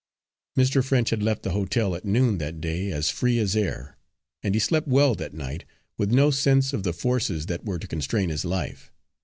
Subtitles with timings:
[0.57, 0.83] Mr.
[0.83, 3.99] French had left the hotel at noon that day as free as air,
[4.41, 5.63] and he slept well that night,
[5.95, 8.91] with no sense of the forces that were to constrain his life.